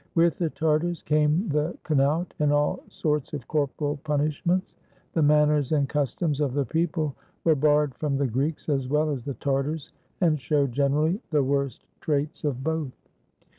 [0.15, 4.75] With the Tartars came the knout and all sorts of corporal punishments.
[5.13, 9.23] The manners and customs of the people were borrowed from the Greeks as well as
[9.25, 12.97] the Tartars, and showed generally the worst traits of both.